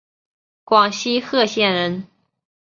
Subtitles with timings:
[0.63, 2.07] 广西贺县人。